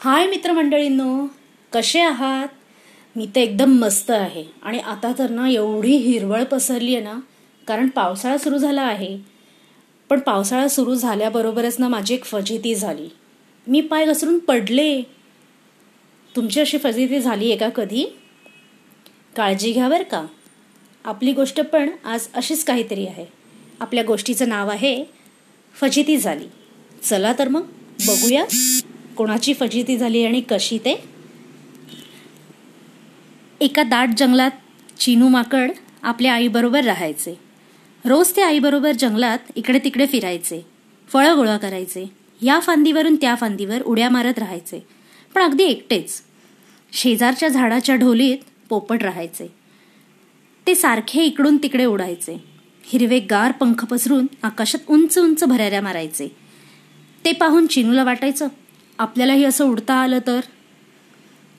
हाय 0.00 0.26
मित्रमंडळींनो 0.26 1.26
कसे 1.72 2.00
आहात? 2.00 2.48
मी 3.16 3.26
तर 3.26 3.40
एकदम 3.40 3.70
मस्त 3.70 4.10
आहे. 4.10 4.44
आणि 4.62 4.78
आता 4.78 5.12
तर 5.18 5.30
ना 5.30 5.48
एवढी 5.48 5.96
हिरवळ 5.96 6.44
पसरली 6.44 6.94
आहे 6.94 7.04
ना 7.04 7.18
कारण 7.68 7.88
पावसाळा 7.88 8.38
सुरू 8.38 8.58
झाला 8.58 8.82
आहे. 8.82 9.18
पण 10.10 10.20
पावसाळा 10.20 10.68
सुरू 10.68 10.94
झाल्याबरोबरच 10.94 11.76
ना 11.78 11.88
माझी 11.88 12.14
एक 12.14 12.24
फजिती 12.24 12.74
झाली. 12.74 13.08
मी 13.66 13.80
पाय 13.80 14.06
घसरून 14.06 14.38
पडले. 14.38 15.02
तुमची 16.36 16.60
अशी 16.60 16.78
फजिती 16.78 17.20
झाली 17.20 17.50
आहे 17.50 17.56
का 17.56 17.68
कधी? 17.68 18.04
काळजी 19.36 19.72
घ्या 19.72 19.88
बरं 19.88 20.02
का. 20.02 20.26
आपली 21.04 21.32
गोष्ट 21.32 21.60
पण 21.60 21.90
आज 22.04 22.28
अशीच 22.34 22.64
काहीतरी 22.64 23.06
आहे. 23.06 23.26
आपल्या 23.80 24.04
गोष्टीचं 24.04 24.48
नाव 24.48 24.70
आहे 24.70 25.04
फजिती 25.74 26.16
झाली. 26.16 26.46
चला 27.02 27.32
तर 27.38 27.48
मग 27.48 27.62
बघूया. 28.06 28.44
कोणाची 29.16 29.54
फजिती 29.54 29.96
झाली 29.98 30.24
आणि 30.24 30.40
कशी 30.40 30.78
ते? 30.78 31.04
एका 33.60 33.82
दाट 33.82 34.08
जंगलात 34.16 34.50
चिनू 34.98 35.28
माकड 35.28 35.70
आपल्या 36.02 36.34
आईबरोबर 36.34 36.84
राहायचे. 36.84 37.34
रोज 38.04 38.32
ते 38.36 38.42
आईबरोबर 38.42 38.92
जंगलात 38.92 39.38
इकडे 39.56 39.78
तिकडे 39.78 40.06
फिरायचे 40.06 40.66
फळं 41.08 41.36
गोळा 41.36 41.56
करायचे 41.56 42.04
या 42.42 42.58
फांदीवरून 42.60 43.16
त्या 43.16 43.34
फांदीवर 43.34 43.82
उड्या 43.82 44.10
मारत 44.10 44.38
राहायचे. 44.38 44.86
पण 45.34 45.42
अगदी 45.42 45.64
एकटेच. 45.64 46.22
शेजारच्या 46.92 47.48
झाडाच्या 47.48 47.96
ढोलीत 47.96 48.38
पोपट 48.68 49.02
राहायचे. 49.02 49.46
ते 50.66 50.74
सारखे 50.74 51.22
इकडून 51.22 51.56
तिकडे 51.56 51.84
उडायचे 51.84 52.44
हिरवे 52.84 53.18
गार 53.20 53.52
पंख 53.52 53.84
पसरून 53.84 54.26
आकाशात 54.42 54.90
उंच 54.90 55.18
उंच 55.18 55.44
भराऱ्या 55.44 55.80
मारायचे. 55.80 56.28
ते 57.24 57.32
पाहून 57.32 57.66
चिनूला 57.66 58.04
वाटायचं 58.04 58.48
आपल्यालाही 58.98 59.44
असं 59.44 59.64
उडता 59.64 59.94
आलं 59.94 60.18
तर? 60.26 60.40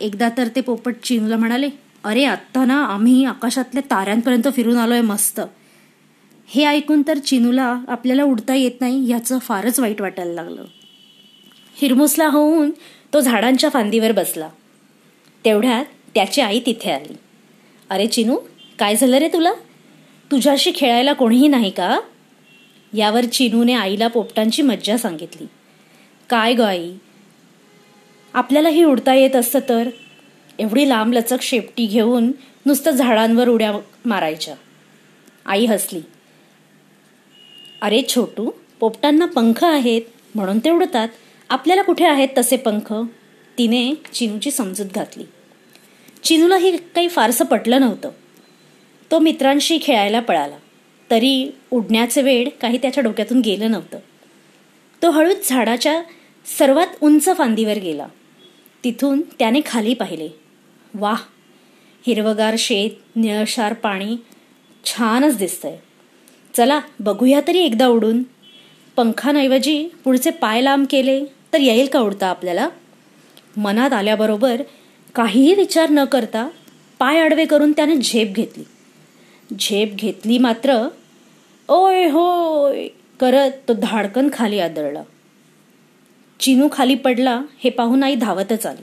एकदा 0.00 0.28
तर 0.36 0.48
ते 0.56 0.60
पोपट 0.60 0.94
चिनूला 1.02 1.36
म्हणाले 1.36 1.68
अरे 2.04 2.24
आत्ता 2.24 2.64
ना 2.64 2.84
आम्ही 2.84 3.24
आकाशातल्या 3.24 3.82
ताऱ्यांपर्यंत 3.90 4.48
फिरून 4.56 4.76
आलोय 4.76 5.00
मस्त. 5.00 5.40
हे 6.46 6.64
ऐकून 6.64 7.02
तर 7.06 7.18
चिनूला 7.18 7.80
आपल्याला 7.88 8.24
उडता 8.24 8.54
येत 8.54 8.70
नाही 8.80 9.10
याचं 9.10 9.38
फारच 9.38 9.80
वाईट 9.80 10.00
वाटायला 10.00 10.32
लागलं. 10.32 10.64
हिरमुसला 11.76 12.26
होऊन 12.26 12.70
तो 13.12 13.20
झाडांच्या 13.20 13.70
फांदीवर 13.70 14.12
बसला. 14.12 14.48
तेवढ्यात 15.44 15.84
त्याची 16.14 16.40
आई 16.40 16.60
तिथे 16.66 16.90
आली. 16.90 17.16
अरे 17.90 18.06
चिनू 18.06 18.36
काय 18.78 18.96
झालं 18.96 19.16
रे 19.16 19.28
तुला? 19.28 19.52
तुझ्याशी 20.30 20.72
खेळायला 20.74 21.12
कोणीही 21.12 21.48
नाही 21.48 21.70
का? 21.70 22.00
यावर 22.94 23.24
चिनूने 23.24 23.74
आईला 23.74 24.08
पोपटांची 24.08 24.62
मज्जा 24.62 24.96
सांगितली. 24.96 25.46
काय 26.28 26.54
गो 26.54 26.62
आई? 26.62 26.92
आपल्यालाही 28.34 28.84
उडता 28.84 29.14
येत 29.14 29.36
असतं 29.36 29.58
तर? 29.68 29.88
एवढी 30.58 30.88
लांब 30.88 31.12
लचक 31.12 31.42
शेपटी 31.42 31.86
घेऊन 31.86 32.32
नुसतं 32.66 32.90
झाडांवर 32.90 33.48
उड्या 33.48 33.72
मारायच्या. 34.04 34.54
आई 35.46 35.66
हसली. 35.66 36.00
अरे 37.82 38.02
छोटू 38.08 38.50
पोपटांना 38.80 39.26
पंख 39.26 39.64
आहेत 39.64 40.02
म्हणून 40.34 40.58
ते 40.58 40.70
उडतात. 40.70 41.08
आपल्याला 41.48 41.82
कुठे 41.82 42.04
आहेत 42.04 42.28
तसे 42.38 42.56
पंख? 42.56 42.94
तिने 43.58 43.94
चिनूची 44.12 44.50
समजूत 44.50 44.86
घातली. 44.94 45.24
चिनूलाही 46.22 46.76
काही 46.76 47.08
फारसं 47.08 47.44
पटलं 47.44 47.80
नव्हतं. 47.80 48.10
तो 49.10 49.18
मित्रांशी 49.18 49.78
खेळायला 49.82 50.20
पळाला. 50.20 50.56
तरी 51.10 51.50
उडण्याचे 51.70 52.22
वेळ 52.22 52.48
काही 52.62 52.78
त्याच्या 52.78 53.02
डोक्यातून 53.02 53.40
गेलं 53.40 53.70
नव्हतं. 53.70 53.98
तो 55.02 55.10
हळूच 55.10 55.48
झाडाच्या 55.48 56.02
सर्वात 56.56 56.86
उंच 57.00 57.28
फांदीवर 57.38 57.78
गेला. 57.78 58.06
तिथून 58.84 59.20
त्याने 59.20 59.60
खाली 59.66 59.94
पाहिले. 59.94 60.28
वाह! 60.94 61.20
हिरवगार 62.06 62.54
शेत 62.58 62.90
निळशार 63.16 63.72
पाणी 63.72 64.16
छानच 64.84 65.36
दिसतंय. 65.36 65.76
चला 66.54 66.80
बघूया 67.00 67.40
तरी 67.48 67.58
एकदा 67.58 67.86
उडून. 67.86 68.22
पंखांऐवजी 68.96 69.88
पुढचे 70.04 70.30
पाय 70.30 70.60
लांब 70.60 70.86
केले 70.90 71.24
तर 71.52 71.60
येईल 71.60 71.86
का 71.86 72.00
उडता 72.00 72.26
आपल्याला? 72.26 72.68
मनात 73.56 73.92
आल्याबरोबर 73.92 74.62
काहीही 75.14 75.54
विचार 75.54 75.90
न 75.90 76.04
करता 76.04 76.48
पाय 76.98 77.20
आडवे 77.20 77.44
करून 77.44 77.72
त्याने 77.72 77.94
झेप 77.94 78.28
घेतली. 78.28 78.64
झेप 79.60 79.94
घेतली 79.94 80.38
मात्र 80.38 80.88
ओय 81.68 82.06
होय! 82.06 82.88
करत 83.20 83.50
तो 83.68 83.72
धाडकन 83.72 84.28
खाली 84.32 84.58
आदळला. 84.58 85.02
चिनू 86.40 86.68
खाली 86.72 86.94
पडला 86.94 87.42
हे 87.64 87.70
पाहून 87.70 88.02
आई 88.02 88.14
धावतच 88.14 88.66
आली. 88.66 88.82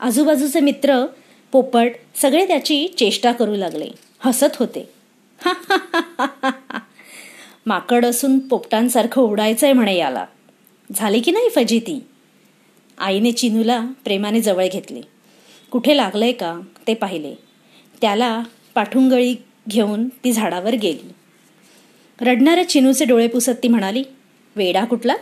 आजूबाजूचे 0.00 0.60
मित्र 0.60 1.06
पोपट 1.52 1.92
सगळे 2.14 2.46
त्याची 2.46 2.88
चेष्टा 2.98 3.32
करू 3.32 3.56
लागले. 3.56 3.88
हसत 4.20 4.56
होते. 4.56 4.88
माकड 7.66 8.06
असून 8.06 8.38
पोपटांसारखं 8.38 9.22
उडायचंय 9.22 9.72
म्हणे 9.72 9.96
याला. 9.96 10.26
झाले 10.96 11.20
की 11.20 11.30
नाही 11.30 11.48
फजिती? 11.48 12.00
आईने 12.98 13.32
चिनूला 13.32 13.86
प्रेमाने 14.04 14.40
जवळ 14.40 14.66
घेतले. 14.72 15.00
कुठे 15.70 15.96
लागलंय 15.96 16.32
का? 16.32 16.60
ते 16.86 16.94
पाहिले. 16.94 17.34
त्याला 18.00 18.42
पाठुंगळी 18.74 19.34
घेऊन 19.68 20.08
ती 20.08 20.32
झाडावर 20.32 20.74
गेली. 20.74 21.12
रडणाऱ्या 22.20 22.68
चिनूचे 22.68 23.04
डोळे 23.04 23.28
पुसत 23.28 23.52
ती 23.62 23.68
म्हणाली 23.68 24.04
वेडा 24.56 24.84
कुठला? 24.84 25.14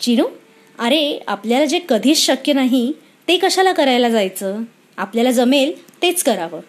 चिनू 0.00 0.24
अरे 0.78 1.18
आपल्याला 1.26 1.64
जे 1.64 1.80
कधीच 1.88 2.18
शक्य 2.18 2.52
नाही 2.52 2.92
ते 3.28 3.38
कशाला 3.38 3.72
करायला 3.72 4.08
जायचं? 4.08 4.62
आपल्याला 4.96 5.30
जमेल 5.30 5.72
तेच 6.02 6.22
करावं. 6.22 6.60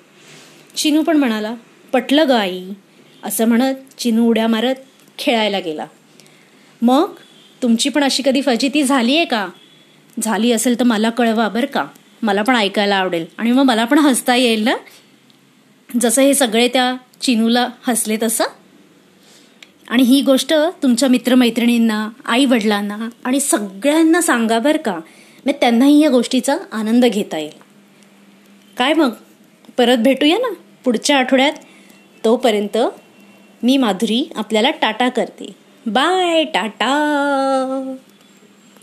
चिनू 0.75 1.03
पण 1.03 1.17
म्हणाला 1.17 1.55
पटलं 1.93 2.27
ग 2.27 2.31
आई. 2.31 2.65
असं 3.23 3.45
म्हणत 3.45 3.73
चिनू 3.97 4.29
उड्या 4.29 4.47
मारत 4.47 4.75
खेळायला 5.17 5.59
गेला. 5.59 5.85
मग 6.81 7.13
तुमची 7.63 7.89
पण 7.89 8.03
अशी 8.03 8.23
कधी 8.25 8.41
फजिती 8.41 8.83
झाली 8.83 9.15
आहे 9.15 9.25
का? 9.25 9.47
झाली 10.21 10.51
असेल 10.51 10.79
तर 10.79 10.83
मला 10.83 11.09
कळवा 11.09 11.49
बरं 11.49 11.65
का. 11.65 11.85
मला 12.21 12.41
पण 12.41 12.55
ऐकायला 12.55 12.95
आवडेल 12.95 13.25
आणि 13.37 13.51
मग 13.51 13.63
मला 13.63 13.85
पण 13.85 13.99
हसता 13.99 14.35
येईल 14.35 14.63
ना? 14.63 14.75
जसं 16.01 16.21
हे 16.21 16.33
सगळे 16.33 16.67
त्या 16.67 16.97
चिनूला 17.21 17.69
हसले 17.87 18.17
तसं 18.23 18.43
आणि 19.87 20.03
ही 20.03 20.21
गोष्ट 20.21 20.53
तुमच्या 20.83 21.09
मित्रमैत्रिणींना 21.09 22.09
आई 22.25 22.45
वडिलांना 22.45 23.09
आणि 23.23 23.39
सगळ्यांना 23.39 24.21
सांगा 24.21 24.59
बरं 24.59 24.77
का. 24.77 24.99
मग 25.45 25.51
त्यांनाही 25.61 26.03
या 26.03 26.09
गोष्टीचा 26.09 26.57
आनंद 26.71 27.05
घेता 27.05 27.37
येईल. 27.37 27.51
काय 28.77 28.93
मग? 28.93 29.09
परत 29.77 29.97
भेटूया 29.97 30.37
ना? 30.37 30.53
पुढच्या 30.83 31.17
आठवड्यात. 31.17 31.53
तोपर्यंत 32.25 32.77
मी 33.63 33.77
माधुरी 33.77 34.31
आपल्याला 34.35 34.71
टाटा 34.71 35.09
करते. 35.09 35.51
Bye 35.85 36.43
tata! 36.43 37.95